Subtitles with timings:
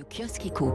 [0.00, 0.74] Le kiosque éco.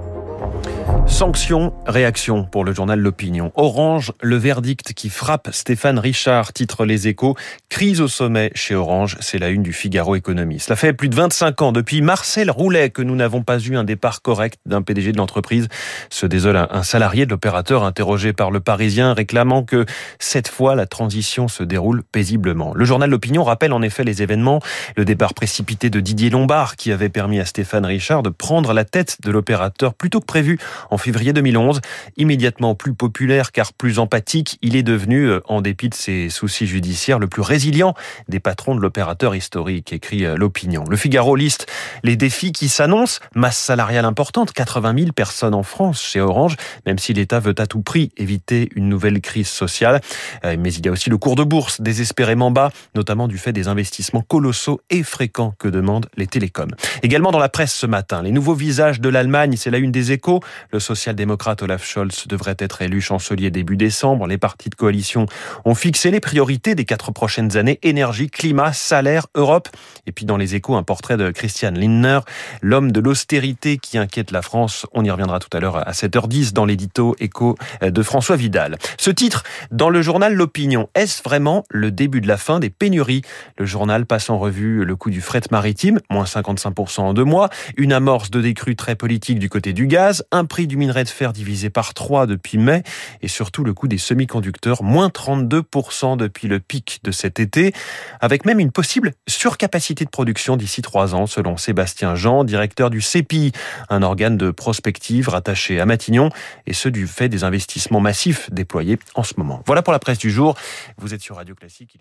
[1.08, 3.52] Sanction, réaction pour le journal L'Opinion.
[3.56, 7.36] Orange, le verdict qui frappe Stéphane Richard, titre Les Échos.
[7.68, 10.60] Crise au sommet chez Orange, c'est la une du Figaro Économie.
[10.60, 13.84] Cela fait plus de 25 ans depuis Marcel Roulet que nous n'avons pas eu un
[13.84, 15.70] départ correct d'un PDG de l'entreprise.
[16.12, 19.88] Se désole un salarié de l'opérateur interrogé par le Parisien réclamant que
[20.20, 22.74] cette fois la transition se déroule paisiblement.
[22.76, 24.60] Le journal L'Opinion rappelle en effet les événements,
[24.96, 28.86] le départ précipité de Didier Lombard qui avait permis à Stéphane Richard de prendre la
[28.86, 30.60] tête de l'opérateur plus tôt que prévu
[30.92, 31.82] en février 2011.
[32.18, 36.68] Immédiatement plus populaire car plus empathique, il est devenu, euh, en dépit de ses soucis
[36.68, 37.94] judiciaires, le plus résilient
[38.28, 40.84] des patrons de l'opérateur historique, écrit euh, l'opinion.
[40.90, 41.68] Le Figaro liste
[42.04, 43.20] les défis qui s'annoncent.
[43.36, 46.56] Masse salariale importante, 80 000 personnes en France chez Orange,
[46.86, 50.02] même si l'État veut à tout prix éviter une nouvelle crise sociale.
[50.44, 53.54] Euh, mais il y a aussi le cours de bourse désespérément bas, notamment du fait
[53.54, 56.72] des investissements colossaux et fréquents que demandent les télécoms.
[57.04, 60.12] Également dans la presse ce matin, les nouveaux visages de l'Allemagne, c'est la une des
[60.12, 60.42] échos.
[60.72, 64.28] Le social-démocrate Olaf Scholz devrait être élu chancelier début décembre.
[64.28, 65.26] Les partis de coalition
[65.66, 67.80] ont fixé les priorités des quatre prochaines années.
[67.84, 69.70] Énergie, climat, salaire, Europe.
[70.08, 72.20] Et puis dans les échos, un portrait de Christian Lindner,
[72.62, 74.86] l'homme de l'austérité qui inquiète la France.
[74.94, 78.78] On y reviendra tout à l'heure à 7h10 dans l'édito écho de François Vidal.
[78.98, 83.22] Ce titre, dans le journal L'Opinion, est-ce vraiment le début de la fin des pénuries?
[83.58, 87.50] Le journal passe en revue le coût du fret maritime, moins 55% en deux mois,
[87.78, 91.34] une amorce de décrue politique du côté du gaz, un prix du minerai de fer
[91.34, 92.84] divisé par 3 depuis mai
[93.24, 97.74] et surtout le coût des semi-conducteurs, moins 32% depuis le pic de cet été,
[98.22, 103.02] avec même une possible surcapacité de production d'ici trois ans, selon Sébastien Jean, directeur du
[103.02, 103.54] CEPI,
[103.90, 106.30] un organe de prospective rattaché à Matignon,
[106.68, 109.64] et ce du fait des investissements massifs déployés en ce moment.
[109.66, 110.56] Voilà pour la presse du jour.
[110.98, 111.98] Vous êtes sur Radio Classique,